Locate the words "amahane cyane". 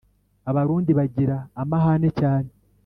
1.61-2.49